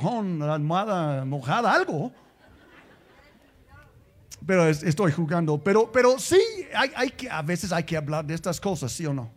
[0.00, 2.12] la almohada mojada, algo.
[4.46, 5.58] Pero estoy jugando.
[5.58, 6.40] Pero, pero sí,
[6.72, 9.32] hay, que, a veces hay que hablar de estas cosas, ¿sí o no?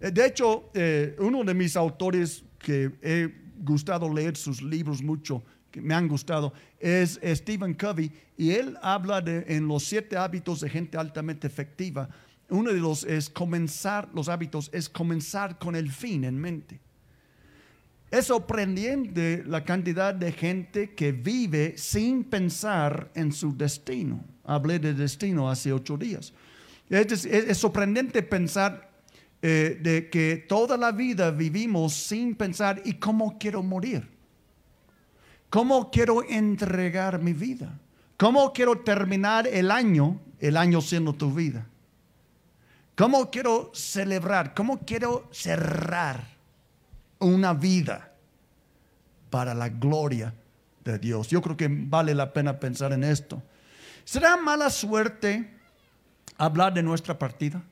[0.00, 5.42] Eh, de hecho, eh, uno de mis autores que he gustado leer sus libros mucho,
[5.70, 8.12] que me han gustado, es Stephen Covey.
[8.36, 12.06] Y él habla de, en los siete hábitos de gente altamente efectiva.
[12.50, 16.80] Uno de los es comenzar, los hábitos es comenzar con el fin en mente.
[18.12, 24.22] Es sorprendente la cantidad de gente que vive sin pensar en su destino.
[24.44, 26.34] Hablé de destino hace ocho días.
[26.90, 28.90] Es, sorprendente pensar
[29.40, 34.06] eh, de que toda la vida vivimos sin pensar y cómo quiero morir.
[35.48, 37.80] ¿Cómo quiero entregar mi vida?
[38.18, 41.66] ¿Cómo quiero terminar el año, el año siendo tu vida?
[42.94, 44.52] ¿Cómo quiero celebrar?
[44.52, 46.32] ¿Cómo quiero cerrar
[47.22, 48.11] una vida
[49.32, 50.34] para la gloria
[50.84, 51.28] de Dios?
[51.28, 53.42] Yo creo que vale la pena pensar en esto.
[54.04, 55.50] ¿Será mala suerte
[56.36, 57.62] hablar de nuestra partida?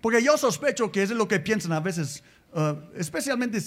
[0.00, 3.60] Porque yo sospecho que es lo que piensan a veces, uh, especialmente,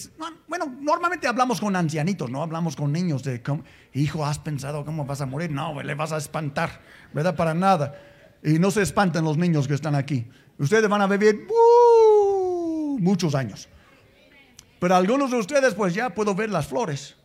[0.47, 3.41] bueno, normalmente hablamos con ancianitos, no hablamos con niños de,
[3.93, 5.51] hijo, ¿has pensado cómo vas a morir?
[5.51, 6.81] No, le vas a espantar,
[7.13, 7.35] ¿verdad?
[7.35, 7.95] Para nada.
[8.43, 10.27] Y no se espanten los niños que están aquí.
[10.57, 13.69] Ustedes van a vivir uh, muchos años.
[14.85, 17.15] Pero algunos de ustedes, pues ya puedo ver las flores.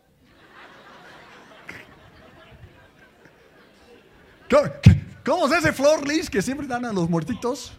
[5.22, 7.75] ¿Cómo es ese flor, Liz, que siempre dan a los muertitos?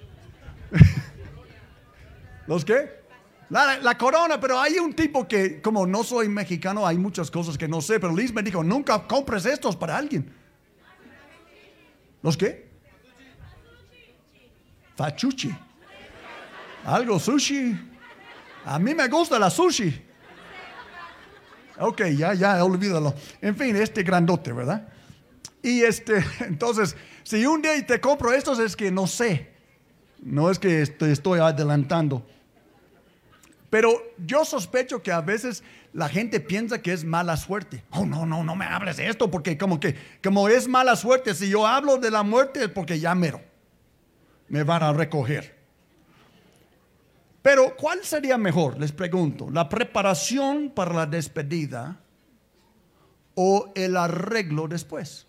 [2.45, 3.01] ¿Los qué?
[3.49, 7.67] La, corona, pero hay un tipo que, como no soy mexicano, hay muchas cosas que
[7.67, 10.31] no sé, pero Liz me dijo, nunca compres estos para alguien.
[12.21, 12.69] ¿Los qué?
[14.95, 15.49] Fachuchi.
[16.85, 17.90] Algo sushi.
[18.65, 20.07] A mí me gusta la sushi.
[21.79, 23.13] Ok, ya, ya, olvídalo.
[23.41, 24.87] En fin, este grandote, ¿verdad?
[25.63, 29.51] Y este, entonces, si un día te compro estos es que no sé.
[30.21, 32.25] No es que te estoy adelantando.
[33.71, 37.83] Pero yo sospecho que a veces la gente piensa que es mala suerte.
[37.91, 41.33] Oh, no, no, no me hables de esto porque como que como es mala suerte,
[41.33, 43.41] si yo hablo de la muerte es porque ya mero
[44.49, 45.60] me van a recoger.
[47.41, 48.79] Pero ¿cuál sería mejor?
[48.79, 51.99] Les pregunto, ¿la preparación para la despedida
[53.35, 55.25] o el arreglo después?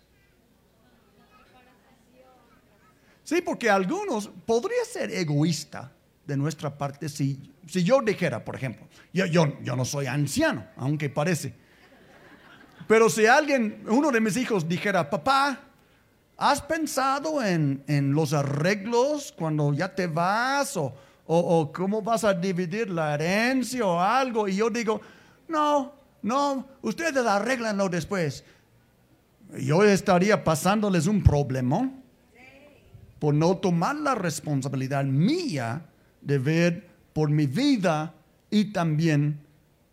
[3.23, 5.91] Sí, porque algunos podría ser egoísta
[6.25, 10.65] de nuestra parte si, si yo dijera, por ejemplo, yo, yo, yo no soy anciano,
[10.75, 11.53] aunque parece,
[12.87, 15.73] pero si alguien, uno de mis hijos dijera, papá,
[16.37, 20.93] ¿Has pensado en, los arreglos cuando ya te vas o,
[21.25, 24.47] o, cómo vas a dividir la herencia o algo?
[24.47, 25.01] Y yo digo,
[25.47, 28.43] no, no, ustedes arreglanlo después.
[29.59, 31.91] Yo estaría pasándoles un problema
[33.19, 35.85] por no tomar la responsabilidad mía
[36.21, 38.13] de ver por mi vida
[38.49, 39.39] y también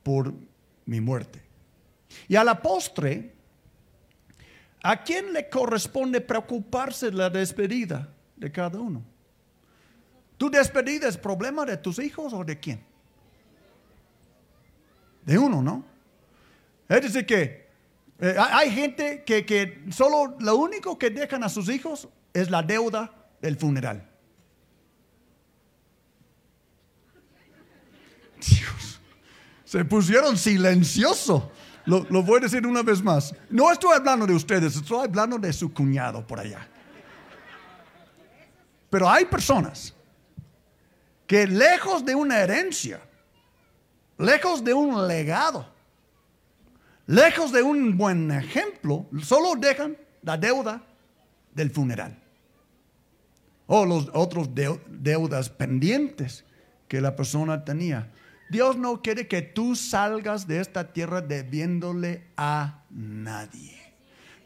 [0.03, 0.35] por
[0.87, 1.41] mi muerte.
[2.27, 3.35] Y a la postre,
[4.83, 9.03] ¿A quién le corresponde preocuparse de la despedida de cada uno?
[10.41, 12.83] ¿Tu despedida es problema de tus hijos o de quién?
[15.23, 15.84] De uno, ¿no?
[16.89, 17.69] Es decir, que
[18.19, 22.62] eh, hay gente que, que solo lo único que dejan a sus hijos es la
[22.62, 23.12] deuda
[23.43, 24.09] del funeral.
[28.41, 28.99] Dios,
[29.67, 31.43] se pusieron silenciosos.
[31.84, 33.34] Lo, voy a decir una vez más.
[33.51, 36.67] No estoy hablando de ustedes, estoy hablando de su cuñado por allá.
[38.89, 39.95] Pero hay personas
[41.31, 43.01] que lejos de una herencia,
[44.19, 45.65] lejos de un legado,
[47.07, 50.83] lejos de un buen ejemplo, solo dejan la deuda
[51.55, 52.19] del funeral.
[53.69, 54.49] O los otros
[54.89, 56.45] deudas pendientes
[56.89, 58.11] que la persona tenía.
[58.51, 63.78] Dios no quiere que tú salgas de esta tierra debiéndole a nadie.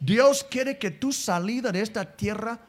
[0.00, 2.60] Dios quiere que tu salida de esta tierra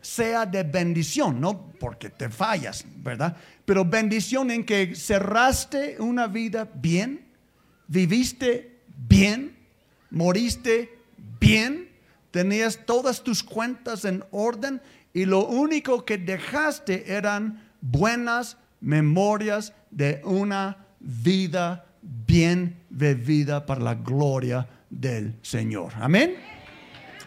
[0.00, 3.36] sea de bendición, no porque te fallas, ¿verdad?
[3.64, 7.26] Pero bendición en que cerraste una vida bien,
[7.88, 9.56] viviste bien,
[10.10, 10.98] moriste
[11.40, 11.90] bien,
[12.30, 14.80] tenías todas tus cuentas en orden
[15.12, 23.94] y lo único que dejaste eran buenas memorias de una vida bien vivida para la
[23.94, 25.92] gloria del Señor.
[25.96, 26.36] Amén.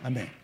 [0.04, 0.43] Amén.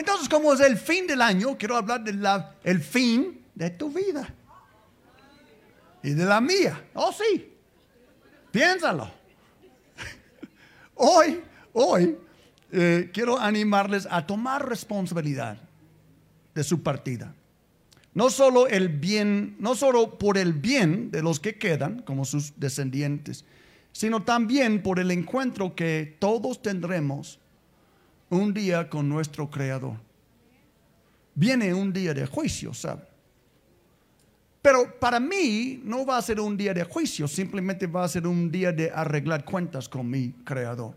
[0.00, 2.26] Entonces, como es el fin del año, quiero hablar del
[2.64, 4.34] el fin de tu vida.
[6.02, 6.82] y de la mía.
[6.94, 7.52] Oh, sí.
[8.50, 9.10] Piénsalo.
[10.94, 11.42] Hoy,
[11.74, 12.16] hoy,
[12.72, 15.58] eh, quiero animarles a tomar responsabilidad
[16.54, 17.34] de su partida.
[18.14, 22.58] No solo el bien, no solo por el bien de los que quedan, como sus
[22.58, 23.44] descendientes,
[23.92, 27.39] sino también por el encuentro que todos tendremos
[28.30, 29.96] un día con nuestro Creador.
[31.34, 33.02] Viene un día de juicio, ¿sabe?
[34.62, 38.26] Pero para mí no va a ser un día de juicio, simplemente va a ser
[38.26, 40.94] un día de arreglar cuentas con mi Creador.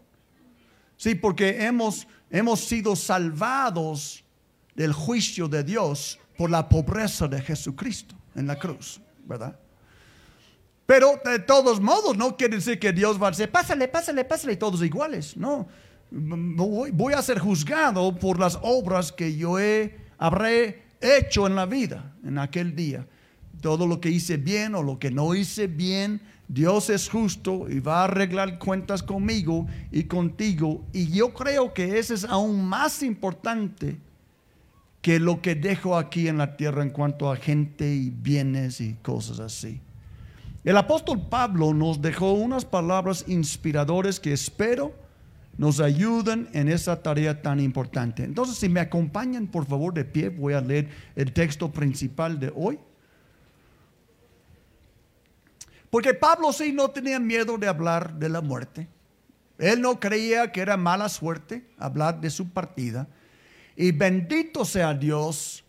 [0.97, 4.23] Sí, porque hemos, hemos sido salvados
[4.75, 9.57] del juicio de Dios por la pobreza de Jesucristo en la cruz, ¿verdad?
[10.85, 14.57] Pero de todos modos no quiere decir que Dios va a decir, pásale, pásale, pásale,
[14.57, 15.37] todos iguales.
[15.37, 15.67] No,
[16.13, 22.13] voy, a ser juzgado por las obras que yo he, habré hecho en la vida
[22.23, 23.05] en aquel día
[23.63, 27.79] todo lo que hice bien o lo que no hice bien, Dios es justo y
[27.79, 30.85] va a arreglar cuentas conmigo y contigo.
[30.91, 33.97] Y yo creo que eso es aún más importante
[35.01, 38.95] que lo que dejo aquí en la tierra en cuanto a gente y bienes y
[38.95, 39.79] cosas así.
[40.65, 44.93] El apóstol Pablo nos dejó unas palabras inspiradoras que espero
[45.57, 48.23] nos ayuden en esa tarea tan importante.
[48.23, 52.51] Entonces, si me acompañan por favor de pie, voy a leer el texto principal de
[52.55, 52.79] hoy.
[55.89, 58.87] Porque Pablo sí no tenía miedo de hablar de la muerte.
[59.59, 63.07] Él no creía que era mala suerte hablar de su partida.
[63.75, 65.63] Y bendito sea Dios,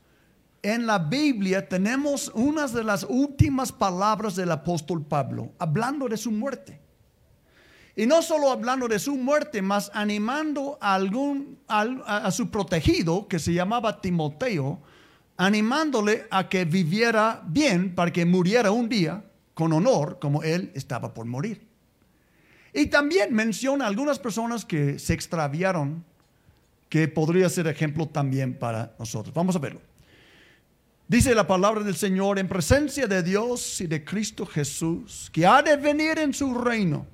[0.62, 6.30] en la Biblia tenemos unas de las últimas palabras del apóstol Pablo, hablando de su
[6.30, 6.80] muerte.
[7.96, 13.52] Y no solo hablando de su muerte, más animando a, a su protegido, que se
[13.52, 14.80] llamaba Timoteo,
[15.36, 21.14] animándole a que viviera bien para que muriera un día con honor como él estaba
[21.14, 21.66] por morir.
[22.72, 26.04] Y también menciona algunas personas que se extraviaron,
[26.88, 29.32] que podría ser ejemplo también para nosotros.
[29.32, 29.80] Vamos a verlo.
[31.06, 35.62] Dice la palabra del Señor en presencia de Dios y de Cristo Jesús, que ha
[35.62, 37.06] de venir en su reino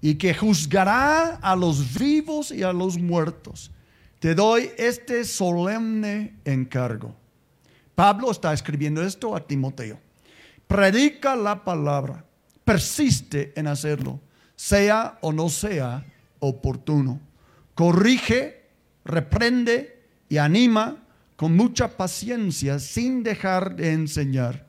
[0.00, 3.70] y que juzgará a los vivos y a los muertos.
[4.18, 7.14] Te doy este solemne encargo.
[7.94, 9.98] Pablo está escribiendo esto a Timoteo
[10.66, 12.24] predica la palabra,
[12.64, 14.20] persiste en hacerlo,
[14.54, 16.04] sea o no sea
[16.38, 17.20] oportuno.
[17.74, 18.64] Corrige,
[19.04, 21.04] reprende y anima
[21.36, 24.66] con mucha paciencia sin dejar de enseñar.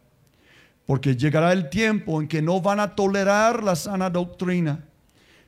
[0.85, 4.86] Porque llegará el tiempo en que no van a tolerar la sana doctrina,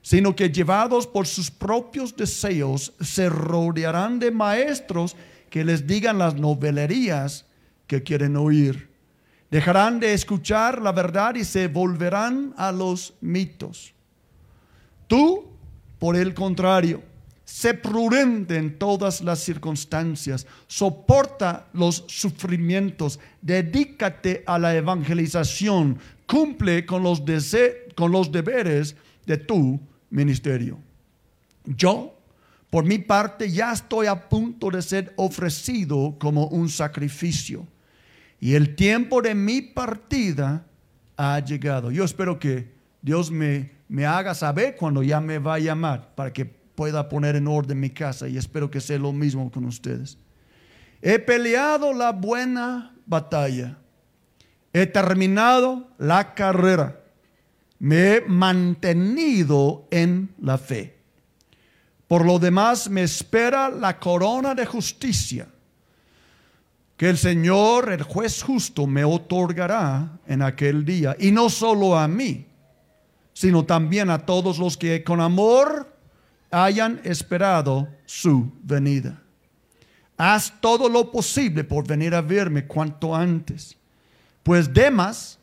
[0.02, 5.16] sino que llevados por sus propios deseos se rodearán de maestros
[5.50, 7.46] que les digan las novelerías
[7.88, 8.90] que quieren oír.
[9.50, 13.94] Dejarán de escuchar la verdad y se volverán a los mitos.
[15.08, 15.48] Tú,
[15.98, 17.02] por el contrario,
[17.44, 25.98] sé prudente en todas las circunstancias, soporta los sufrimientos, dedícate a la evangelización,
[26.28, 27.24] cumple con los,
[27.96, 28.96] con los deberes
[29.26, 29.80] de tu
[30.10, 30.80] ministerio.
[31.66, 32.18] Yo,
[32.70, 37.68] por mi parte, ya estoy a punto de ser ofrecido como un sacrificio
[38.40, 40.66] y el tiempo de mi partida
[41.18, 41.92] ha llegado.
[41.92, 42.72] Yo espero que
[43.02, 47.36] Dios me, me haga saber cuando ya me va a llamar para que pueda poner
[47.36, 50.18] en orden mi casa y espero que sea lo mismo con ustedes.
[51.02, 53.78] He peleado la buena batalla.
[54.72, 56.99] He terminado la carrera.
[57.80, 60.98] Me he mantenido en la fe.
[62.08, 65.48] Por lo demás me espera la corona de justicia
[67.00, 71.16] que el Señor, el juez justo, me otorgará en aquel día.
[71.18, 72.46] Y no solo a mí,
[73.32, 75.96] sino también a todos los que con amor
[76.52, 79.22] hayan esperado su venida.
[80.18, 83.78] Haz todo lo posible por venir a verme cuanto antes.
[84.44, 85.39] Pues Demas,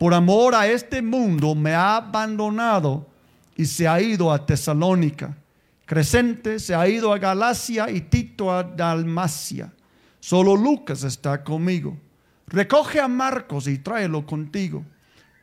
[0.00, 3.06] por amor a este mundo, me ha abandonado
[3.54, 5.36] y se ha ido a Tesalónica.
[5.84, 9.70] Crescente se ha ido a Galacia y Tito a Dalmacia.
[10.18, 11.98] Solo Lucas está conmigo.
[12.46, 14.86] Recoge a Marcos y tráelo contigo,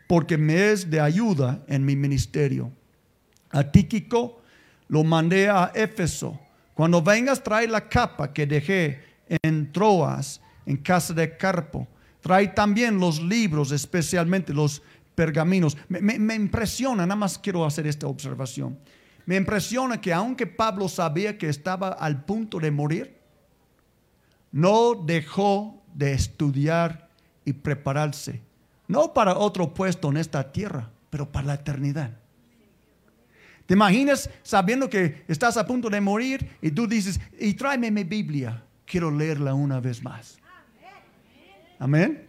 [0.07, 2.71] porque me es de ayuda en mi ministerio.
[3.51, 4.41] A Tíquico
[4.87, 6.39] lo mandé a Éfeso.
[6.73, 9.03] Cuando vengas, trae la capa que dejé
[9.43, 11.87] en Troas, en casa de Carpo.
[12.21, 14.81] Trae también los libros, especialmente los
[15.15, 15.77] pergaminos.
[15.89, 18.77] Me, impresiona, nada más quiero hacer esta observación.
[19.25, 23.17] Me impresiona que aunque Pablo sabía que estaba al punto de morir,
[24.51, 27.09] no dejó de estudiar
[27.43, 28.41] y prepararse
[28.87, 32.11] No para otro puesto en esta tierra, pero para la eternidad.
[33.65, 38.03] ¿Te imaginas sabiendo que estás a punto de morir y tú dices, y tráeme mi
[38.05, 40.37] Biblia, quiero leerla una vez más?
[41.79, 42.27] Amén.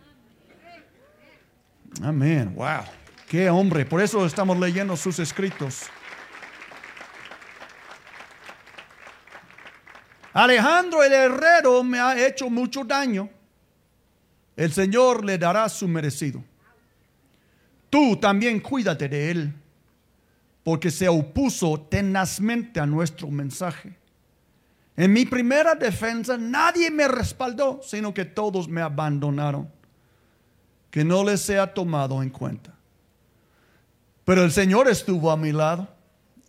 [2.02, 2.55] Amén.
[2.55, 2.85] Wow.
[3.28, 3.85] Qué hombre.
[3.85, 5.85] Por eso estamos leyendo sus escritos.
[10.33, 13.28] Alejandro el herrero me ha hecho mucho daño.
[14.57, 16.45] El Señor le dará su merecido.
[17.90, 19.55] Tú también cuídate de él,
[20.62, 23.97] porque se opuso tenazmente a nuestro mensaje.
[24.99, 29.71] En mi primera defensa nadie me respaldó, sino que todos me abandonaron.
[30.90, 32.75] Que no les sea tomado en cuenta.
[34.25, 35.87] Pero el Señor estuvo a mi lado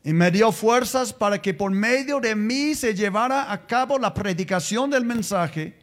[0.03, 4.15] y me dio fuerzas para que por medio de mí se llevara a cabo la
[4.15, 5.77] predicación del mensaje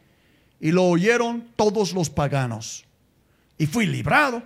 [0.59, 2.83] y lo oyeron todos los paganos.
[3.57, 4.43] Y fui librado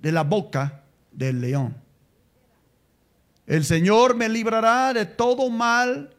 [0.00, 1.76] de la boca del león.
[3.46, 6.12] El Señor me librará de todo mal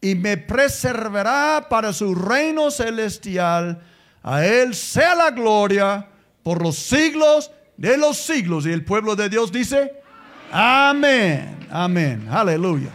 [0.00, 3.82] y me preservará para su reino celestial.
[4.22, 6.06] A Él sea la gloria
[6.42, 8.66] por los siglos de los siglos.
[8.66, 9.92] Y el pueblo de Dios dice,
[10.50, 12.90] amén, amén, aleluya,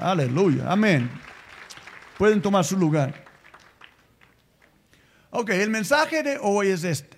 [0.00, 1.10] aleluya, amén.
[2.18, 3.24] Pueden tomar su lugar.
[5.30, 7.16] Ok, el mensaje de hoy es este.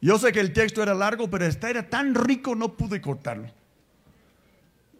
[0.00, 3.48] Yo sé que el texto era largo, pero este era tan rico no pude cortarlo.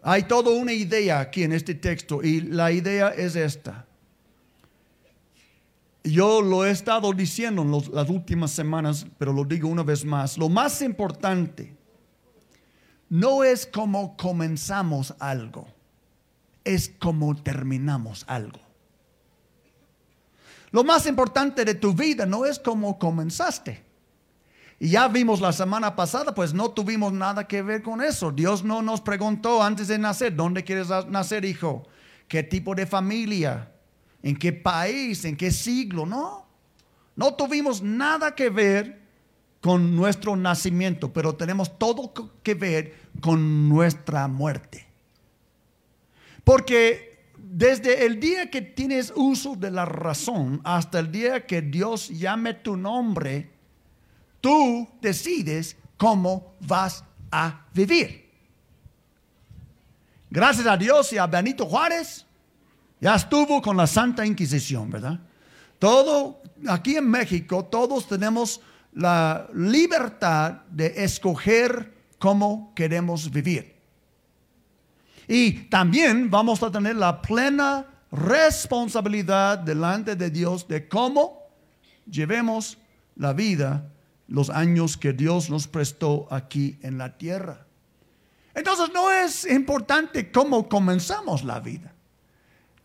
[0.03, 3.85] Hay toda una idea aquí en este texto y la idea es esta.
[6.03, 10.37] Yo lo he estado diciendo en las últimas semanas, pero lo digo una vez más.
[10.37, 11.75] Lo más importante
[13.09, 15.67] no es cómo comenzamos algo,
[16.63, 18.59] es cómo terminamos algo.
[20.71, 23.90] Lo más importante de tu vida no es cómo comenzaste.
[24.83, 28.31] Y ya vimos la semana pasada, pues no tuvimos nada que ver con eso.
[28.31, 31.87] Dios no nos preguntó antes de nacer, ¿dónde quieres nacer, hijo?
[32.27, 33.71] ¿Qué tipo de familia?
[34.23, 35.23] ¿En qué país?
[35.23, 36.07] ¿En qué siglo?
[36.07, 36.47] No.
[37.15, 39.03] No tuvimos nada que ver
[39.61, 42.11] con nuestro nacimiento, pero tenemos todo
[42.41, 44.87] que ver con nuestra muerte.
[46.43, 52.09] Porque desde el día que tienes uso de la razón hasta el día que Dios
[52.09, 53.60] llame tu nombre,
[54.41, 58.29] tú decides cómo vas a vivir.
[60.29, 62.25] Gracias a Dios y a Benito Juárez,
[62.99, 65.19] ya estuvo con la Santa Inquisición, ¿verdad?
[65.77, 68.61] Todo, aquí en México, todos tenemos
[68.93, 73.75] la libertad de escoger cómo queremos vivir.
[75.27, 81.41] Y también vamos a tener la plena responsabilidad delante de Dios de cómo
[82.05, 82.77] llevemos
[83.15, 83.89] la vida
[84.31, 87.67] los años que Dios nos prestó aquí en la tierra.
[88.53, 91.93] Entonces no es importante cómo comenzamos la vida.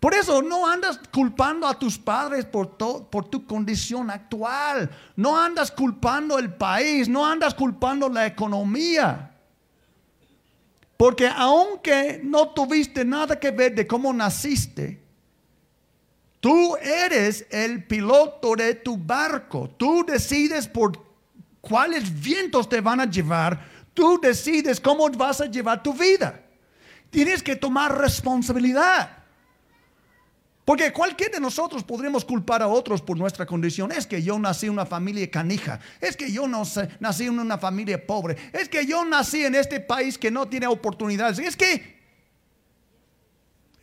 [0.00, 4.90] Por eso no andas culpando a tus padres por, por tu condición actual.
[5.14, 9.32] No andas culpando el país, no andas culpando la economía.
[10.96, 15.00] Porque aunque no tuviste nada que ver de cómo naciste,
[16.40, 19.70] tú eres el piloto de tu barco.
[19.76, 21.05] Tú decides por
[21.66, 23.60] cuáles vientos te van a llevar.
[23.92, 26.42] Tú decides cómo vas a llevar tu vida.
[27.10, 29.24] Tienes que tomar responsabilidad.
[30.64, 33.92] Porque cualquiera de nosotros podremos culpar a otros por nuestra condición.
[33.92, 35.80] Es que yo nací en una familia canija.
[36.00, 36.62] Es que yo no
[36.98, 38.36] nací en una familia pobre.
[38.52, 41.38] Es que yo nací en este país que no tiene oportunidades.
[41.38, 41.96] Es que...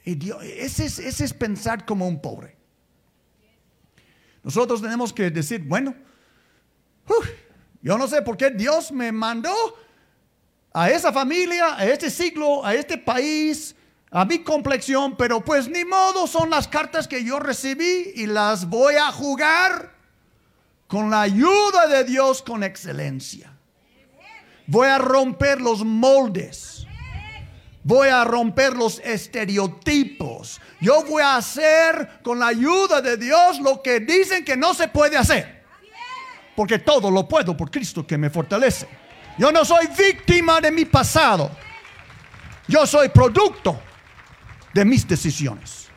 [0.03, 2.55] ese, es, ese es pensar como un pobre.
[4.43, 5.95] Nosotros tenemos que decir, bueno,
[7.83, 9.53] yo no sé por qué Dios me mandó
[10.73, 13.75] a esa familia, a este siglo, a este país
[14.13, 18.69] a mi complexión, pero pues ni modo, son las cartas que yo recibí y las
[18.69, 19.91] voy a jugar
[20.85, 23.51] con la ayuda de Dios con excelencia.
[24.67, 26.85] Voy a romper los moldes.
[27.83, 30.61] Voy a romper los estereotipos.
[30.79, 34.89] Yo voy a hacer con la ayuda de Dios lo que dicen que no se
[34.89, 35.62] puede hacer.
[36.55, 38.87] Porque todo lo puedo por Cristo que me fortalece.
[39.37, 41.49] Yo no soy víctima de mi pasado.
[42.67, 43.79] Yo soy producto
[44.73, 45.89] de mis decisiones.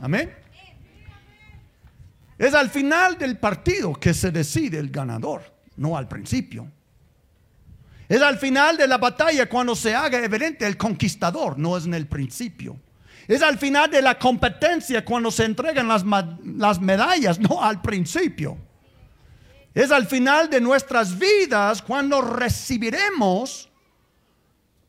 [0.00, 0.34] Amén.
[2.38, 5.42] Es al final del partido que se decide el ganador,
[5.76, 6.70] no al principio.
[8.08, 11.94] Es al final de la batalla cuando se haga evidente el conquistador, no es en
[11.94, 12.76] el principio.
[13.26, 16.04] Es al final de la competencia cuando se entregan las,
[16.44, 18.58] las medallas, no al principio.
[19.74, 23.68] Es al final de nuestras vidas cuando recibiremos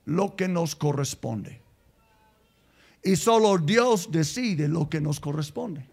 [0.05, 1.59] lo que nos corresponde.
[3.01, 5.89] Y solo Dios decide lo que nos corresponde.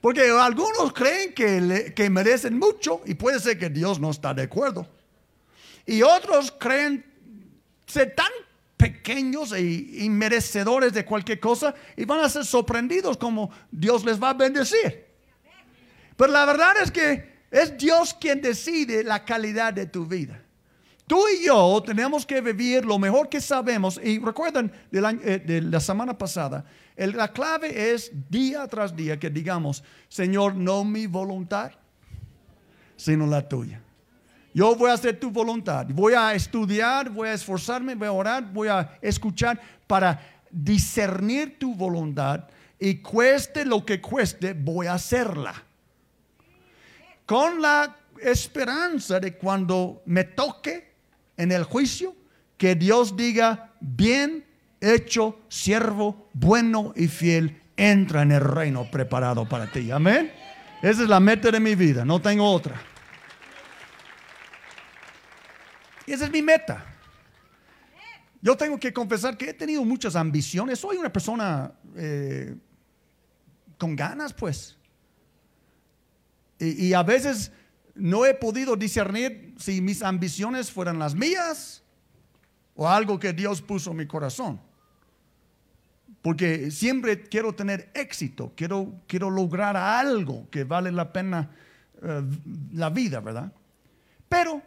[0.00, 4.42] Porque algunos creen que, que merecen mucho y puede ser que Dios no está de
[4.42, 4.86] acuerdo.
[5.86, 7.04] Y otros creen
[7.86, 8.30] ser tan
[8.76, 14.30] pequeños e inmerecedores de cualquier cosa y van a ser sorprendidos como Dios les va
[14.30, 15.06] a bendecir.
[16.16, 20.42] Pero la verdad es que es Dios quien decide la calidad de tu vida.
[21.06, 24.00] Tú y yo tenemos que vivir lo mejor que sabemos.
[24.02, 26.64] Y recuerden eh, de la, semana pasada,
[26.96, 31.70] la clave es día tras día que digamos, Señor, no mi voluntad,
[32.96, 33.80] sino la tuya.
[34.52, 35.86] Yo voy a hacer tu voluntad.
[35.90, 40.20] Voy a estudiar, voy a esforzarme, voy a orar, voy a escuchar para
[40.50, 42.48] discernir tu voluntad
[42.80, 45.54] y cueste lo que cueste, voy a hacerla.
[47.26, 50.94] Con la esperanza de cuando me toque
[51.36, 52.14] en el juicio,
[52.56, 54.44] que Dios diga, bien
[54.80, 59.90] hecho, siervo bueno y fiel, entra en el reino preparado para ti.
[59.90, 60.32] Amén.
[60.82, 62.80] Esa es la meta de mi vida, no tengo otra.
[66.06, 66.84] Y esa es mi meta.
[68.42, 70.78] Yo tengo que confesar que he tenido muchas ambiciones.
[70.78, 72.54] Soy una persona eh,
[73.78, 74.76] con ganas, pues.
[76.58, 77.52] Y, a veces
[77.94, 81.82] no he podido discernir si mis ambiciones fueran las mías
[82.74, 84.60] o algo que Dios puso en mi corazón.
[86.22, 91.50] Porque siempre quiero tener éxito, quiero, quiero lograr algo que vale la pena
[92.02, 92.22] eh,
[92.72, 93.52] la vida, ¿verdad?
[94.28, 94.62] Pero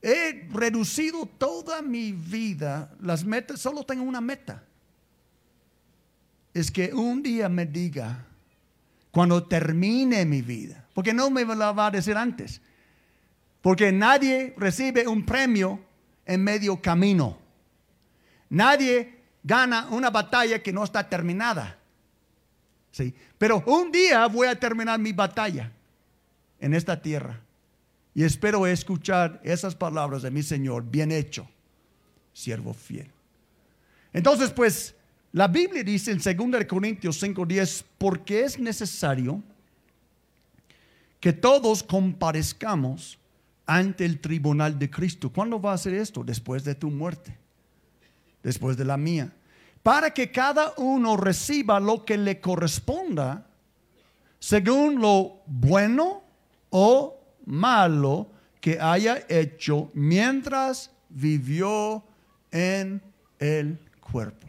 [0.00, 4.62] He reducido toda mi vida, las metas, solo tengo una meta.
[6.54, 8.24] Es que un día me diga,
[9.18, 12.60] cuando termine mi vida, porque no me la va a decir antes,
[13.60, 15.80] porque nadie recibe un premio
[16.24, 17.36] en medio camino.
[18.48, 21.80] Nadie gana una batalla que no está terminada.
[22.92, 23.12] ¿Sí?
[23.36, 25.72] Pero un día voy a terminar mi batalla
[26.60, 27.40] en esta tierra.
[28.14, 31.50] Y espero escuchar esas palabras de mi Señor, bien hecho,
[32.32, 33.10] siervo fiel.
[34.12, 34.94] Entonces, pues,
[35.32, 39.42] la Biblia dice en 2 Corintios 5:10, porque es necesario
[41.20, 43.18] que todos comparezcamos
[43.66, 45.30] ante el tribunal de Cristo.
[45.30, 46.24] ¿Cuándo va a hacer esto?
[46.24, 47.36] Después de tu muerte,
[48.42, 49.32] después de la mía.
[49.82, 53.46] Para que cada uno reciba lo que le corresponda
[54.38, 56.22] según lo bueno
[56.70, 62.04] o malo que haya hecho mientras vivió
[62.50, 63.02] en
[63.38, 64.47] el cuerpo.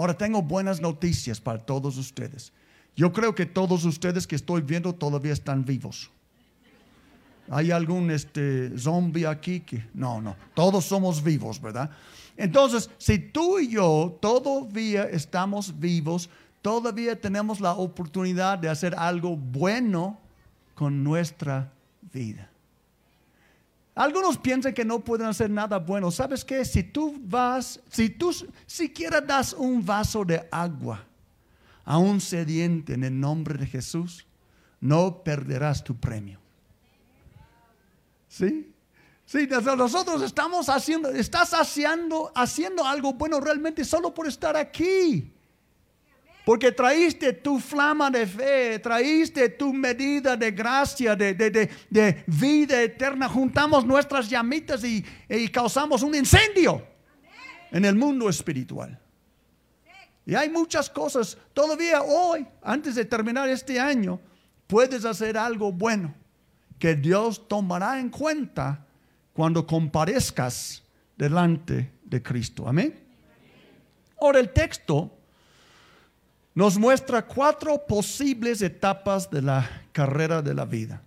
[0.00, 2.54] Ahora tengo buenas noticias para todos ustedes.
[2.96, 6.10] Yo creo que todos ustedes que estoy viendo todavía están vivos.
[7.50, 9.60] ¿Hay algún este, zombie aquí?
[9.60, 11.90] Que, no, no, todos somos vivos, ¿verdad?
[12.38, 16.30] Entonces, si tú y yo todavía estamos vivos,
[16.62, 20.18] todavía tenemos la oportunidad de hacer algo bueno
[20.74, 21.70] con nuestra
[22.10, 22.48] vida.
[24.00, 26.10] Algunos piensan que no pueden hacer nada bueno.
[26.10, 26.64] ¿Sabes qué?
[26.64, 28.34] Si tú vas, si tú
[28.66, 31.04] siquiera das un vaso de agua
[31.84, 34.24] a un sediente en el nombre de Jesús,
[34.80, 36.40] no perderás tu premio.
[38.26, 38.72] ¿Sí?
[39.26, 45.30] Sí, nosotros estamos haciendo, estás haciendo, haciendo algo bueno realmente solo por estar aquí.
[46.50, 53.28] Porque traíste tu flama de fe, traíste tu medida de gracia, de, vida eterna.
[53.28, 55.00] Juntamos nuestras llamitas y,
[55.52, 56.84] causamos un incendio
[57.70, 58.98] en el mundo espiritual.
[60.26, 61.38] Y hay muchas cosas.
[61.54, 64.18] Todavía hoy, antes de terminar este año,
[64.66, 66.12] puedes hacer algo bueno
[66.80, 68.84] que Dios tomará en cuenta
[69.32, 70.82] cuando comparezcas
[71.16, 72.66] delante de Cristo.
[72.66, 72.98] Amén.
[74.20, 75.16] Ahora el texto
[76.54, 81.02] nos muestra cuatro posibles etapas de la carrera de la vida.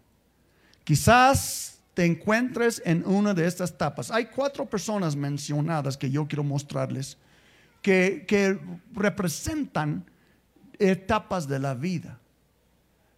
[0.84, 4.10] Quizás te encuentres en una de estas etapas.
[4.10, 7.18] Hay cuatro personas mencionadas que yo quiero mostrarles
[7.82, 8.60] que,
[8.94, 10.06] representan
[10.80, 12.20] etapas de la vida.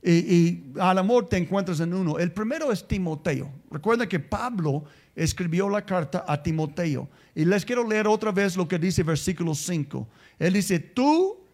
[0.02, 2.20] Y, y, al amor te encuentras en uno.
[2.20, 3.50] El primero es Timoteo.
[3.72, 4.84] Recuerda que Pablo
[5.16, 7.08] escribió la carta a Timoteo.
[7.34, 10.08] Y les quiero leer otra vez lo que dice versículo 5.
[10.38, 11.45] Él dice, tú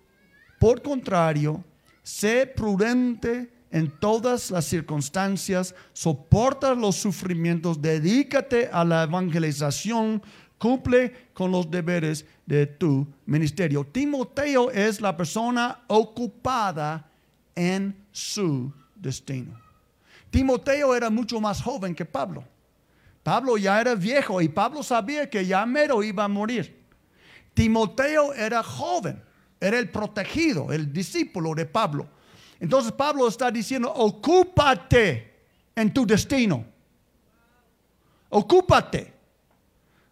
[0.61, 1.63] por contrario,
[2.03, 10.21] sé prudente en todas las circunstancias, soporta los sufrimientos, dedícate a la evangelización,
[10.59, 13.83] cumple con los deberes de tu ministerio.
[13.83, 17.09] Timoteo es la persona ocupada
[17.55, 19.59] en su destino.
[20.29, 22.43] Timoteo era mucho más joven que Pablo.
[23.23, 26.85] Pablo ya era viejo y Pablo sabía que ya mero iba a morir.
[27.55, 29.23] Timoteo era joven,
[29.61, 32.09] era el protegido, el discípulo de Pablo.
[32.59, 35.31] Entonces Pablo está diciendo, ocúpate
[35.75, 36.65] en tu destino.
[38.29, 39.13] Ocúpate.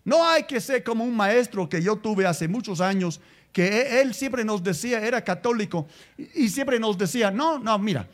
[0.05, 3.19] No hay que ser como un maestro que yo tuve hace muchos años,
[3.51, 8.07] que e-, él siempre nos decía, era católico, y siempre nos decía, no, no, mira,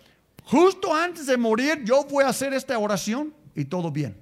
[0.44, 4.16] justo antes de morir yo voy a hacer esta oración y todo bien.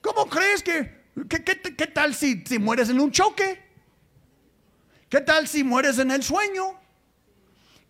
[0.00, 3.61] ¿Cómo crees que, qué, tal si, si mueres en un choque?
[5.12, 6.72] ¿Qué tal si mueres en el sueño?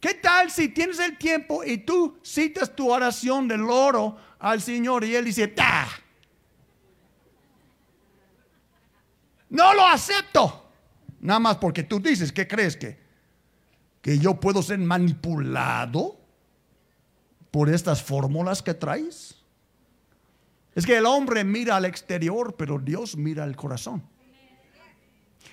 [0.00, 5.04] ¿Qué tal si tienes el tiempo y tú citas tu oración del oro al Señor
[5.04, 5.86] y Él dice, ¡ta!
[9.50, 10.68] No lo acepto.
[11.20, 12.98] Nada más porque tú dices, ¿qué crees que?
[14.00, 16.18] Que yo puedo ser manipulado
[17.52, 19.36] por estas fórmulas que traes.
[20.74, 24.10] Es que el hombre mira al exterior, pero Dios mira al corazón.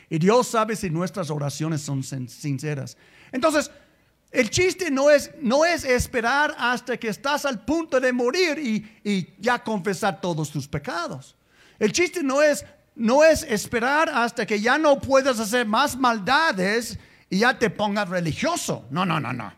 [0.09, 2.97] Y Dios sabe si nuestras oraciones son sinceras.
[3.31, 3.69] Entonces,
[4.31, 8.99] el chiste no es, no es esperar hasta que estás al punto de morir y,
[9.03, 11.35] y ya confesar todos tus pecados.
[11.77, 12.65] El chiste no es
[12.99, 18.09] no es esperar hasta que ya no puedas hacer más maldades y ya te pongas
[18.09, 18.85] religioso.
[18.91, 19.53] No, no, no, no.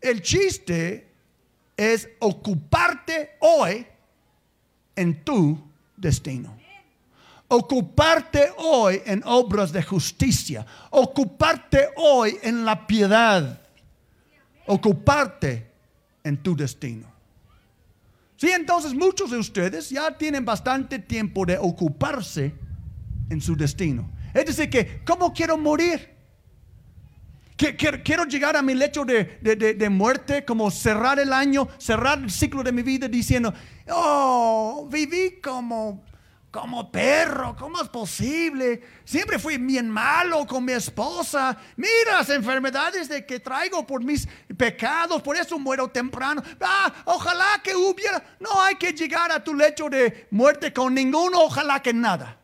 [0.00, 1.08] El chiste
[1.76, 3.86] es ocuparte hoy
[4.96, 5.56] en tu
[5.96, 6.55] destino.
[7.48, 10.66] Ocuparte hoy en obras de justicia.
[10.90, 13.60] Ocuparte hoy en la piedad.
[14.66, 15.70] Ocuparte
[16.24, 17.06] en tu destino.
[18.36, 22.52] Sí, entonces muchos de ustedes ya tienen bastante tiempo de ocuparse
[23.30, 24.10] en su destino.
[24.34, 26.14] Es decir, que, ¿cómo quiero morir?
[27.56, 32.62] Quiero, llegar a mi lecho de, de, muerte, como cerrar el año, cerrar el ciclo
[32.62, 33.54] de mi vida diciendo,
[33.88, 36.04] oh, viví como
[36.60, 38.82] como perro, ¿cómo es posible?
[39.04, 41.56] Siempre fui bien malo con mi esposa.
[41.76, 46.42] Mira las enfermedades de que traigo por mis pecados, por eso muero temprano.
[46.60, 48.36] Ah, ojalá que hubiera.
[48.40, 52.38] No hay que llegar a tu lecho de muerte con ninguno, ojalá que nada.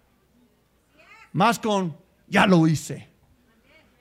[1.33, 1.97] Más con,
[2.27, 3.09] ya lo hice.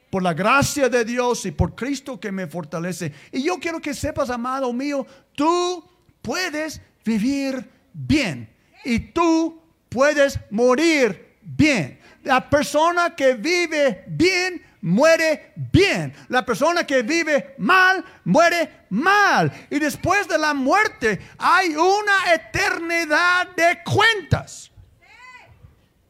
[0.09, 3.13] Por la gracia de Dios y por Cristo que me fortalece.
[3.31, 5.89] Y yo quiero que sepas, amado mío, tú
[6.21, 8.53] puedes vivir bien.
[8.83, 9.60] Y tú
[9.91, 11.99] puedes morir bien.
[12.23, 16.13] La persona que vive bien muere bien.
[16.29, 19.51] La persona que vive mal muere mal.
[19.69, 24.71] Y después de la muerte hay una eternidad de cuentas.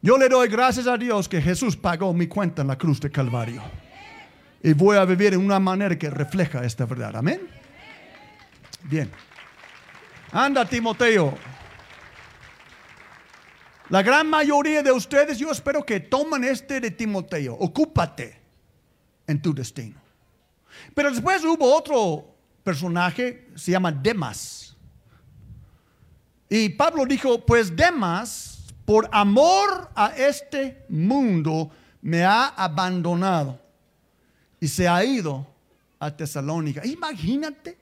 [0.00, 3.10] Yo le doy gracias a Dios que Jesús pagó mi cuenta en la cruz de
[3.10, 3.62] Calvario.
[4.62, 7.16] Y voy a vivir en una manera que refleja esta verdad.
[7.16, 7.40] Amén.
[8.84, 9.10] Bien.
[10.30, 11.36] Anda, Timoteo.
[13.92, 17.52] La gran mayoría de ustedes, yo espero que tomen este de Timoteo.
[17.60, 18.40] Ocúpate
[19.26, 20.00] en tu destino.
[20.94, 24.74] Pero después hubo otro personaje, se llama Demas.
[26.48, 33.60] Y Pablo dijo, pues Demas, por amor a este mundo, me ha abandonado
[34.58, 35.46] y se ha ido
[35.98, 36.80] a Tesalónica.
[36.86, 37.76] Imagínate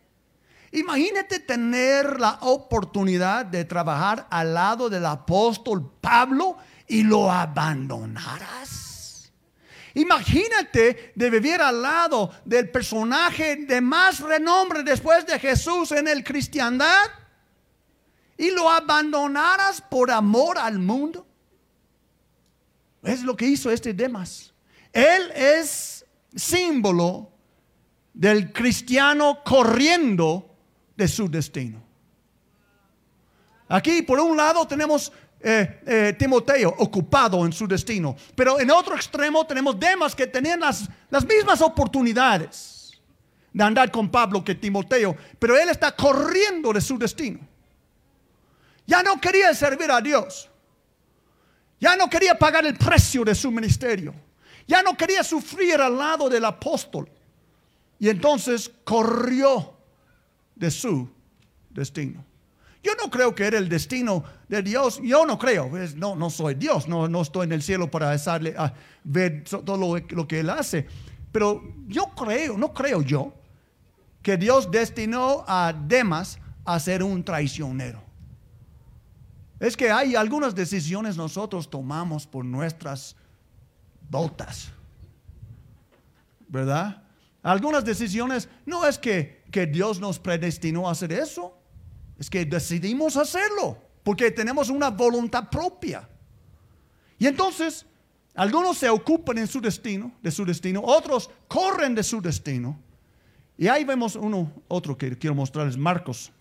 [0.73, 6.57] Imagínate tener la oportunidad de trabajar al lado del apóstol Pablo
[6.87, 9.33] y lo abandonaras.
[9.95, 16.23] Imagínate de vivir al lado del personaje de más renombre después de Jesús en el
[16.23, 17.07] cristiandad
[18.37, 21.27] y lo abandonaras por amor al mundo.
[23.03, 24.53] Es lo que hizo este Demas.
[24.93, 27.33] Él es símbolo
[28.15, 30.50] del cristiano corriendo
[31.01, 31.83] de su destino.
[33.69, 35.11] Aquí por un lado tenemos
[35.41, 40.61] eh, eh, Timoteo ocupado en su destino, pero en otro extremo tenemos Demas que tenían
[40.61, 43.01] las, las mismas oportunidades
[43.51, 47.41] de andar con Pablo que Timoteo, pero él está corriendo de su destino.
[48.87, 50.51] Ya no quería servir a Dios.
[51.81, 54.15] Ya no quería pagar el precio de su ministerio.
[54.67, 57.09] Ya no quería sufrir al lado del apóstol.
[57.99, 59.80] Y entonces corrió
[60.61, 61.09] de su
[61.71, 62.23] destino.
[62.83, 65.01] Yo no creo que era el destino de Dios.
[65.03, 65.71] Yo no creo.
[65.97, 66.87] No, no soy Dios.
[66.87, 70.87] No, no estoy en el cielo para a ver todo lo, lo, que Él hace.
[71.33, 73.35] Pero yo creo, no creo yo,
[74.23, 78.03] que Dios destinó a Demas a ser un traicionero.
[79.59, 83.17] Es que hay algunas decisiones nosotros tomamos por nuestras
[84.09, 84.71] botas.
[86.49, 87.03] ¿Verdad?
[87.43, 91.57] Algunas decisiones no es que, que Dios nos predestinó a hacer eso.
[92.19, 96.09] Es que decidimos hacerlo porque tenemos una voluntad propia.
[97.19, 97.87] Y entonces,
[98.35, 102.79] algunos se ocupan en su destino, de su destino, otros corren de su destino.
[103.59, 106.33] Y ahí vemos uno, otro que quiero mostrarles, Marcos.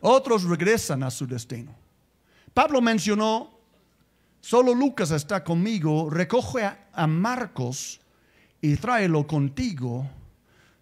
[0.00, 1.74] Otros regresan a su destino.
[2.54, 3.58] Pablo mencionó,
[4.40, 8.00] solo Lucas está conmigo, recoge a, Marcos
[8.60, 10.08] y tráelo contigo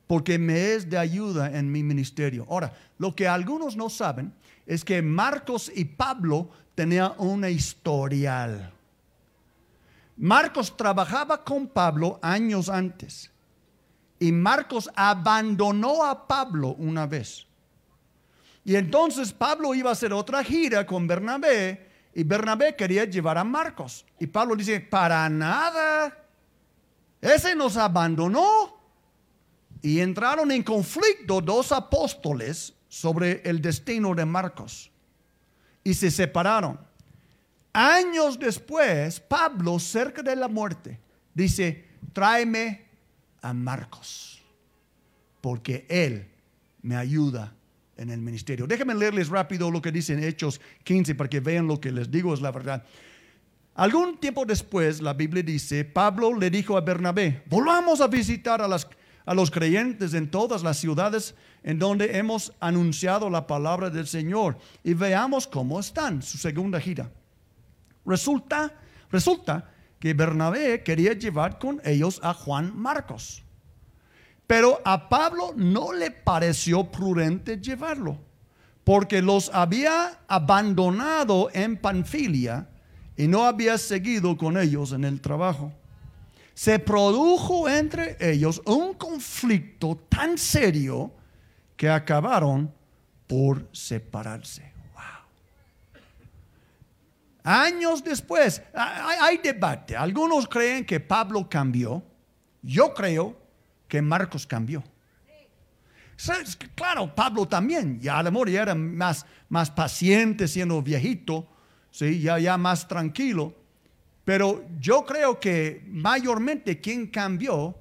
[0.07, 2.47] porque me es de ayuda en mi ministerio.
[2.49, 4.33] Ahora, lo que algunos no saben
[4.67, 8.73] es que Marcos y Pablo tenían una historial.
[10.17, 13.31] Marcos trabajaba con Pablo años antes
[14.19, 17.47] y Marcos abandonó a Pablo una vez.
[18.65, 23.45] Y entonces Pablo iba a hacer otra gira con Bernabé y Bernabé quería llevar a
[23.45, 24.07] Marcos.
[24.19, 26.17] Y Pablo dice, para nada,
[27.21, 28.74] ese nos abandonó.
[29.85, 34.91] Y entraron en conflicto dos apóstoles sobre el destino de Marcos.
[35.85, 36.81] Y se separaron.
[37.71, 40.99] Años después, Pablo, cerca de la muerte,
[41.35, 42.87] dice, tráeme
[43.43, 44.41] a Marcos,
[45.43, 46.29] porque él
[46.81, 47.53] me ayuda
[47.99, 48.67] en el ministerio.
[48.67, 52.33] Déjenme leerles rápido lo que dice Hechos 15 para que vean lo que les digo
[52.33, 52.87] es la verdad.
[53.75, 58.69] Algún tiempo después, la Biblia dice, Pablo le dijo a Bernabé, volvamos a visitar a,
[58.69, 58.89] las,
[59.27, 64.59] a los creyentes en todas las ciudades en donde hemos anunciado la palabra del Señor
[64.83, 67.11] y veamos cómo están, su segunda gira.
[68.05, 68.73] Resulta,
[69.11, 73.43] resulta que Bernabé quería llevar con ellos a Juan Marcos.
[74.47, 78.19] Pero a Pablo no le pareció prudente llevarlo,
[78.85, 82.69] porque los había abandonado en Panfilia
[83.17, 85.73] y no había seguido con ellos en el trabajo.
[86.55, 91.13] Se produjo entre ellos un conflicto tan serio
[91.77, 92.73] que acabaron
[93.27, 94.75] por separarse.
[97.47, 99.95] Años después, hay, debate.
[99.95, 102.03] Algunos creen que Pablo cambió.
[102.63, 103.37] Yo creo
[103.87, 104.83] que Marcos cambió.
[106.75, 111.47] Claro, Pablo también, ya a lo mejor ya era más, más paciente siendo viejito,
[111.91, 112.21] ¿sí?
[112.21, 113.55] ya, ya más tranquilo.
[114.25, 117.79] Pero yo creo que mayormente quien cambió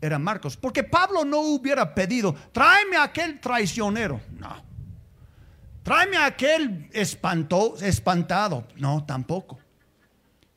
[0.00, 4.20] era Marcos, porque Pablo no hubiera pedido, tráeme aquel traicionero.
[4.38, 4.62] No.
[5.82, 8.66] Tráeme aquel espanto, espantado.
[8.76, 9.58] No, tampoco.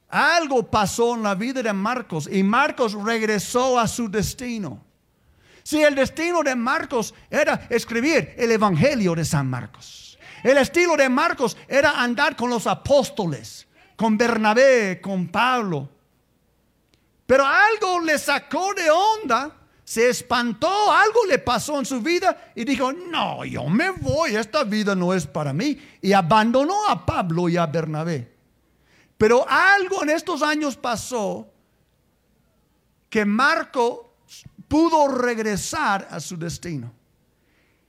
[0.09, 4.83] Algo pasó en la vida de Marcos y Marcos regresó a su destino.
[5.63, 10.17] Si el destino de Marcos era escribir el Evangelio de San Marcos.
[10.43, 13.64] El estilo de Marcos era andar con los apóstoles,
[13.95, 15.89] con Bernabé, con Pablo.
[17.25, 19.55] Pero algo le sacó de onda
[19.85, 24.63] se espantó, algo le pasó en su vida y dijo, no, yo me voy, esta
[24.63, 25.79] vida no es para mí.
[26.01, 28.33] Y abandonó a Pablo y a Bernabé.
[29.15, 31.47] Pero algo en estos años pasó
[33.09, 34.15] que Marco
[34.67, 36.91] pudo regresar a su destino.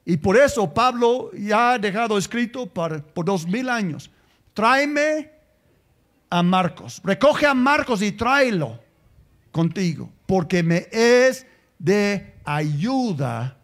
[0.05, 4.11] Y por eso Pablo ya ha dejado escrito por, por dos mil años,
[4.53, 5.33] tráeme
[6.31, 8.81] a Marcos, recoge a Marcos y tráelo
[9.53, 11.47] contigo, porque me es
[11.79, 13.57] de ayuda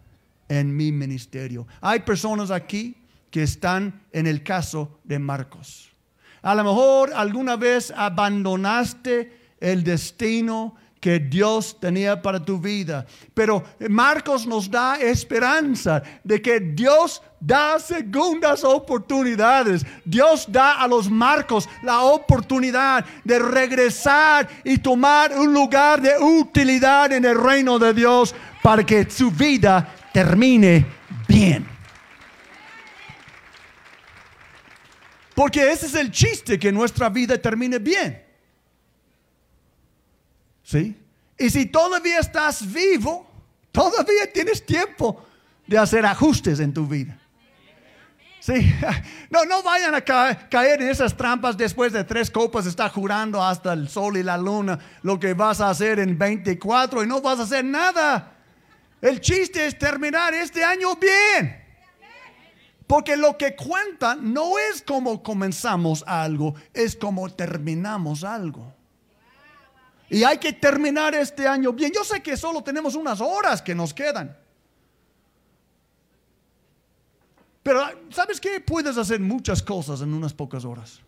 [0.47, 1.67] en mi ministerio.
[1.81, 2.95] Hay personas aquí
[3.31, 5.91] que están en el caso de Marcos.
[6.41, 13.05] A lo mejor alguna vez abandonaste el destino que Dios tenía para tu vida.
[13.33, 19.85] Pero Marcos nos da esperanza de que Dios da segundas oportunidades.
[20.05, 27.11] Dios da a los Marcos la oportunidad de regresar y tomar un lugar de utilidad
[27.11, 30.85] en el reino de Dios para que su vida termine
[31.27, 31.67] bien.
[35.35, 38.22] Porque ese es el chiste, que nuestra vida termine bien.
[40.63, 40.97] ¿Sí?
[41.37, 43.27] Y si todavía estás vivo,
[43.71, 45.25] todavía tienes tiempo
[45.67, 47.19] de hacer ajustes en tu vida.
[48.39, 48.73] Sí,
[49.29, 53.71] no, no vayan a caer en esas trampas después de tres copas, está jurando hasta
[53.71, 57.39] el sol y la luna lo que vas a hacer en 24 y no vas
[57.39, 58.33] a hacer nada.
[59.01, 61.61] El chiste es terminar este año bien.
[62.85, 68.73] Porque lo que cuenta no es como comenzamos algo, es como terminamos algo.
[70.09, 71.91] Y hay que terminar este año bien.
[71.93, 74.37] Yo sé que solo tenemos unas horas que nos quedan.
[77.63, 78.59] Pero ¿sabes qué?
[78.59, 80.99] Puedes hacer muchas cosas en unas pocas horas.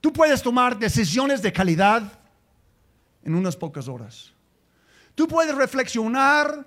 [0.00, 2.02] Tú puedes tomar decisiones de calidad
[3.22, 4.32] en unas pocas horas.
[5.14, 6.66] Tú puedes reflexionar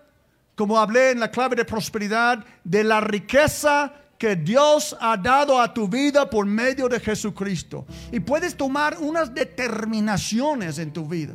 [0.55, 5.73] como hablé en la clave de prosperidad, de la riqueza que Dios ha dado a
[5.73, 7.88] tu vida por medio de Jesucristo.
[8.12, 11.34] Y puedes tomar unas determinaciones en tu vida.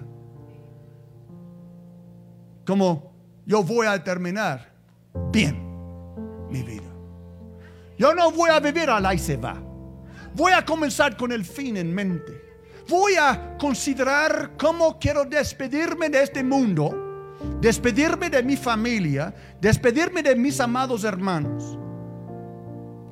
[2.64, 3.12] Como
[3.44, 4.72] yo voy a terminar
[5.32, 5.60] bien
[6.48, 6.88] mi vida.
[7.98, 9.60] Yo no voy a vivir a la y se va.
[10.36, 12.40] Voy a comenzar con el fin en mente.
[12.88, 20.36] Voy a considerar cómo quiero despedirme de este mundo, despedirme de mi familia, despedirme de
[20.36, 21.80] mis amados hermanos.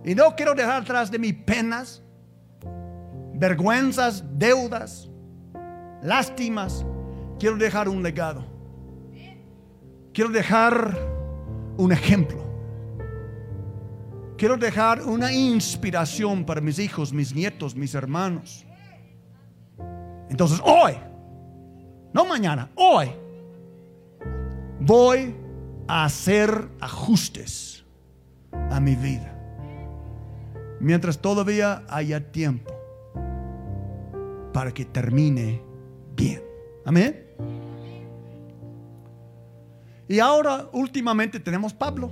[0.04, 2.02] Y no quiero dejar atrás de mis penas,
[3.34, 5.08] vergüenzas, deudas,
[6.02, 6.84] lástimas.
[7.38, 8.44] Quiero dejar un legado.
[10.12, 10.96] Quiero dejar
[11.76, 12.44] un ejemplo.
[14.36, 18.66] Quiero dejar una inspiración para mis hijos, mis nietos, mis hermanos.
[20.28, 20.94] Entonces, hoy,
[22.12, 23.10] no mañana, hoy,
[24.80, 25.34] voy
[25.88, 27.84] a hacer ajustes
[28.52, 29.33] a mi vida.
[30.84, 32.70] Mientras todavía haya tiempo
[34.52, 35.62] para que termine
[36.14, 36.42] bien.
[36.84, 37.24] Amén.
[40.06, 42.10] Y ahora últimamente tenemos Pablo,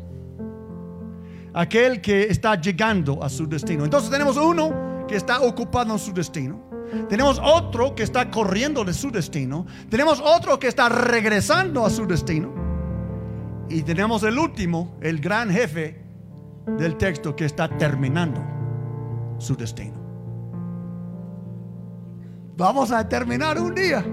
[1.53, 3.85] aquel que está llegando a su destino.
[3.85, 6.65] Entonces tenemos uno que está ocupado en su destino.
[7.11, 9.67] Tenemos otro que está corriendo de su destino.
[9.91, 12.55] Tenemos otro que está regresando a su destino.
[13.69, 16.01] Y tenemos el último, el gran jefe
[16.79, 18.52] del texto que está terminando
[19.43, 20.01] su destino.
[22.57, 24.05] Vamos a terminar un día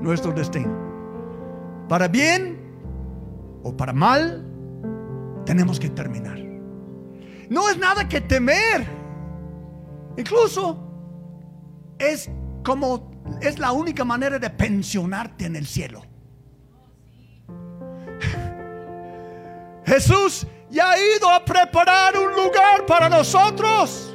[0.00, 1.84] nuestro destino.
[1.88, 2.60] Para bien
[3.62, 4.46] o para mal,
[5.44, 6.38] tenemos que terminar.
[7.50, 8.86] No es nada que temer.
[10.16, 10.78] Incluso
[11.98, 12.30] es
[12.64, 16.04] como es la única manera de pensionarte en el cielo.
[19.84, 24.11] Jesús ya ha ido a preparar un lugar para nosotros.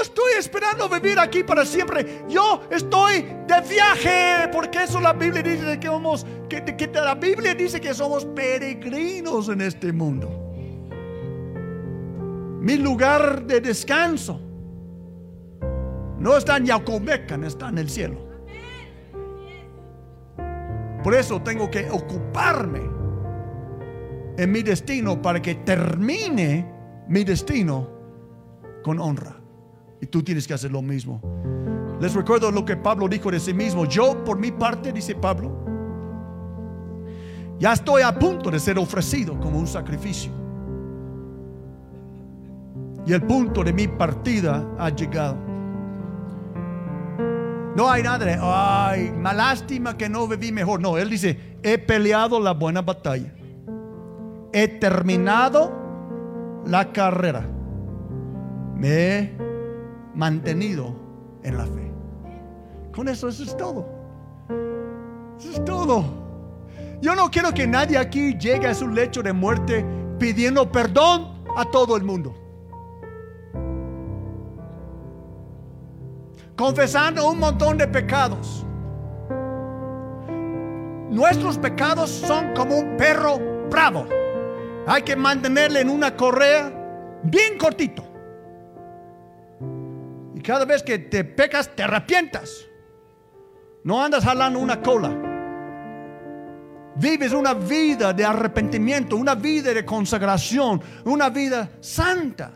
[0.00, 2.24] Estoy esperando vivir aquí para siempre.
[2.28, 7.54] Yo estoy de viaje, porque eso la Biblia dice que somos, que, que la Biblia
[7.54, 10.28] dice que somos peregrinos en este mundo.
[12.60, 14.40] Mi lugar de descanso
[16.18, 18.30] no está en Yacomecan, está en el cielo.
[21.02, 22.82] Por eso tengo que ocuparme
[24.36, 26.70] en mi destino para que termine
[27.08, 27.88] mi destino
[28.82, 29.39] con honra.
[30.00, 31.20] Y tú tienes que hacer lo mismo.
[32.00, 33.84] Les recuerdo lo que Pablo dijo de sí mismo.
[33.84, 35.52] Yo, por mi parte, dice Pablo,
[37.58, 40.32] ya estoy a punto de ser ofrecido como un sacrificio.
[43.06, 45.36] Y el punto de mi partida ha llegado.
[47.76, 50.80] No hay nada de, ay, malástima que no viví mejor.
[50.80, 53.32] No, él dice, he peleado la buena batalla.
[54.52, 55.72] He terminado
[56.66, 57.46] la carrera
[58.80, 59.49] me
[60.14, 60.94] mantenido
[61.42, 61.90] en la fe.
[62.92, 63.86] Con eso, eso es todo.
[65.38, 66.04] Eso es todo.
[67.00, 69.84] Yo no quiero que nadie aquí llegue a su lecho de muerte
[70.18, 72.34] pidiendo perdón a todo el mundo.
[76.56, 78.66] Confesando un montón de pecados.
[81.08, 83.38] Nuestros pecados son como un perro
[83.70, 84.06] bravo.
[84.86, 86.70] Hay que mantenerle en una correa
[87.24, 88.09] bien cortito.
[90.40, 92.66] Y cada vez que te pecas, te arrepientas.
[93.84, 95.14] No andas jalando una cola.
[96.96, 102.52] Vives una vida de arrepentimiento, una vida de consagración, una vida santa.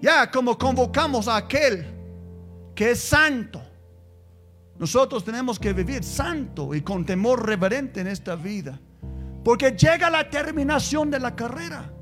[0.00, 1.84] Ya como convocamos a aquel
[2.74, 3.62] que es santo.
[4.78, 8.80] Nosotros tenemos que vivir santo y con temor reverente en esta vida.
[9.44, 11.92] Porque llega la terminación de la carrera.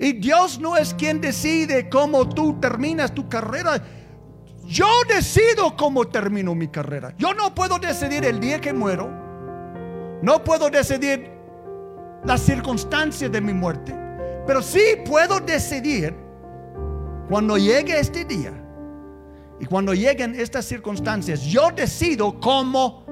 [0.00, 3.82] Y Dios no es quien decide cómo tú terminas tu carrera.
[4.64, 7.12] Yo decido cómo termino mi carrera.
[7.18, 9.10] Yo no puedo decidir el día que muero.
[10.22, 11.30] No puedo decidir
[12.24, 13.94] las circunstancias de mi muerte.
[14.46, 16.14] Pero sí puedo decidir
[17.28, 18.52] cuando llegue este día
[19.60, 21.42] y cuando lleguen estas circunstancias.
[21.42, 23.04] Yo decido cómo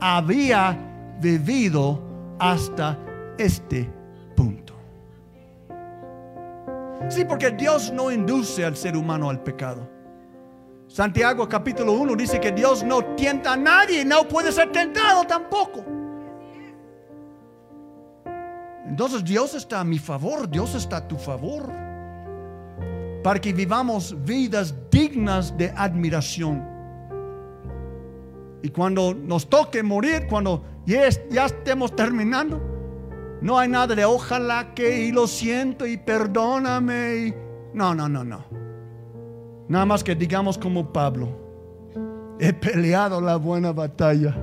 [0.00, 2.02] había vivido
[2.40, 2.98] hasta
[3.38, 3.88] este
[7.08, 9.88] Sí, porque Dios no induce al ser humano al pecado.
[10.88, 15.84] Santiago capítulo 1 dice que Dios no tienta a nadie, no puede ser tentado tampoco.
[18.86, 21.72] Entonces Dios está a mi favor, Dios está a tu favor,
[23.22, 26.64] para que vivamos vidas dignas de admiración.
[28.62, 30.92] Y cuando nos toque morir, cuando y
[31.30, 32.73] ya estemos terminando.
[33.44, 37.36] No hay nada de ojalá que y lo siento y perdóname.
[37.74, 38.42] no, no, no, no.
[39.68, 41.28] Nada más que digamos como Pablo,
[42.40, 44.34] he peleado la buena batalla.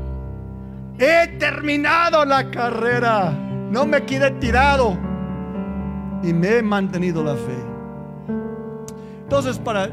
[0.99, 3.31] He terminado la carrera.
[3.71, 4.95] No me quedé tirado.
[6.21, 7.57] Y me he mantenido la fe.
[9.23, 9.89] Entonces, para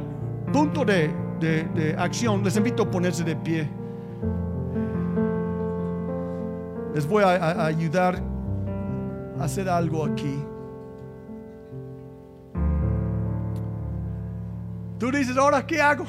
[0.52, 3.70] punto de, acción, les invito a ponerse de pie.
[6.94, 8.37] Les voy a ayudar
[9.40, 10.44] hacer algo aquí.
[14.98, 16.04] Tú dices, ahora, ¿qué hago?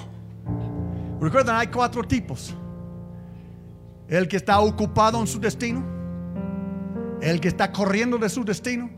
[1.22, 2.56] Recuerden, hay cuatro tipos.
[4.08, 5.84] El que está ocupado en su destino.
[7.22, 8.90] El que está corriendo de su destino.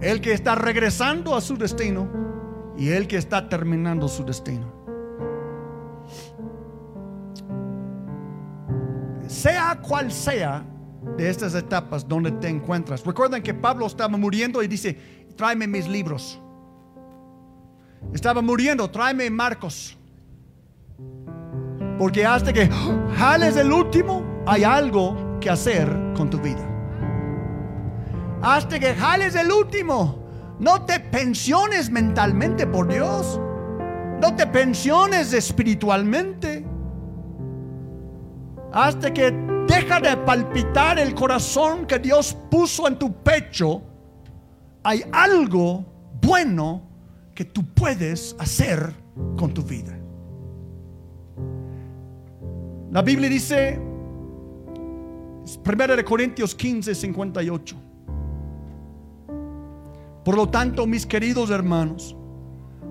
[0.00, 2.08] El que está regresando a su destino.
[2.76, 4.72] Y el que está terminando su destino.
[9.26, 10.64] Sea cual sea
[11.16, 13.04] de estas etapas donde te encuentras.
[13.04, 14.98] Recuerden que Pablo estaba muriendo y dice,
[15.36, 16.40] tráeme mis libros.
[18.12, 19.96] Estaba muriendo, tráeme Marcos.
[21.98, 22.68] Porque hasta que
[23.16, 26.64] jales el último, hay algo que hacer con tu vida.
[28.40, 30.24] Hasta que jales el último,
[30.60, 33.40] no te pensiones mentalmente por Dios.
[34.20, 36.64] No te pensiones espiritualmente.
[38.72, 43.82] Hasta que deja de palpitar el corazón que Dios puso en tu pecho,
[44.82, 45.84] hay algo
[46.20, 46.82] bueno
[47.34, 48.92] que tú puedes hacer
[49.36, 49.96] con tu vida.
[52.90, 53.78] La Biblia dice,
[55.44, 57.76] 1 Corintios 15, 58.
[60.24, 62.16] Por lo tanto, mis queridos hermanos,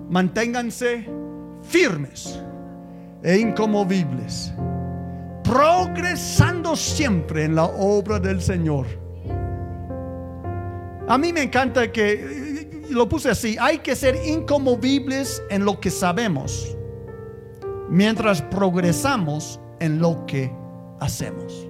[0.08, 1.08] manténganse
[1.62, 2.40] firmes
[3.22, 4.52] e incomovibles,
[5.48, 8.86] progresando siempre en la obra del Señor.
[11.08, 15.90] A mí me encanta que lo puse así, hay que ser incomovibles en lo que
[15.90, 16.76] sabemos,
[17.88, 20.52] mientras progresamos en lo que
[21.00, 21.66] hacemos.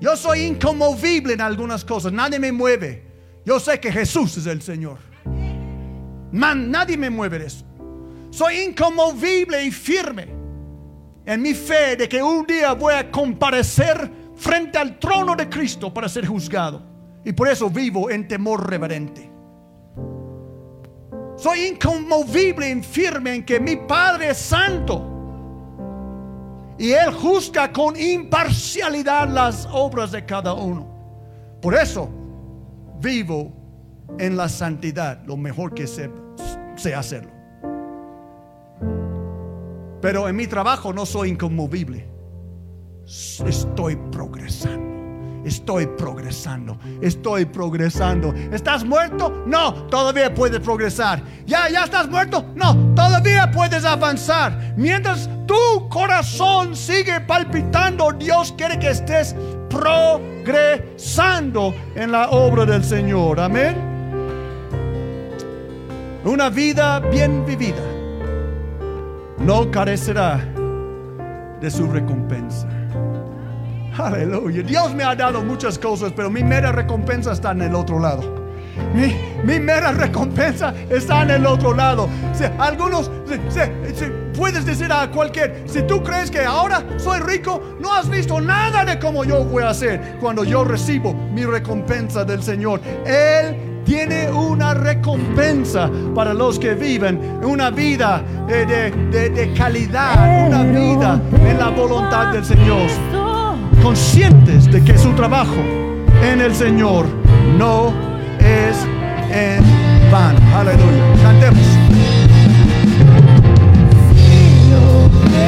[0.00, 3.04] Yo soy incomovible en algunas cosas, nadie me mueve.
[3.44, 4.98] Yo sé que Jesús es el Señor.
[6.32, 7.66] Man, nadie me mueve de eso.
[8.30, 10.37] Soy incomovible y firme
[11.28, 15.92] en mi fe de que un día voy a comparecer frente al trono de Cristo
[15.92, 16.82] para ser juzgado.
[17.22, 19.30] Y por eso vivo en temor reverente.
[21.36, 25.04] Soy inconmovible y firme en que mi Padre es santo.
[26.78, 30.88] Y Él juzga con imparcialidad las obras de cada uno.
[31.60, 32.08] Por eso
[33.02, 33.52] vivo
[34.18, 36.10] en la santidad, lo mejor que sé,
[36.76, 37.37] sé hacerlo.
[40.00, 42.08] Pero en mi trabajo no soy inconmovible.
[43.04, 44.88] Estoy progresando.
[45.44, 48.34] Estoy progresando, estoy progresando.
[48.52, 49.44] ¿Estás muerto?
[49.46, 51.22] No, todavía puedes progresar.
[51.46, 52.44] ¿Ya, ya estás muerto?
[52.54, 54.74] No, todavía puedes avanzar.
[54.76, 59.34] Mientras tu corazón sigue palpitando, Dios quiere que estés
[59.70, 63.40] progresando en la obra del Señor.
[63.40, 63.88] Amén.
[66.24, 67.97] Una vida bien vivida
[69.40, 70.44] no carecerá
[71.60, 72.68] de su recompensa.
[73.96, 74.62] Aleluya.
[74.62, 78.38] Dios me ha dado muchas cosas, pero mi mera recompensa está en el otro lado.
[78.94, 82.08] Mi, mera recompensa está en el otro lado.
[82.32, 83.10] Si, algunos,
[84.36, 88.84] puedes decir a cualquier, si tú crees que ahora soy rico, no has visto nada
[88.84, 92.80] de cómo yo voy a hacer cuando yo recibo mi recompensa del Señor.
[93.04, 100.62] Él tiene una recompensa para los que viven una vida de, de, de, calidad, una
[100.62, 102.86] vida en la voluntad del Señor.
[103.82, 105.56] Conscientes de que su trabajo
[106.22, 107.06] en el Señor
[107.56, 107.94] no
[108.40, 108.76] es
[109.32, 109.64] en
[110.12, 110.38] vano.
[110.54, 111.22] Aleluya.
[111.22, 111.87] Cantemos.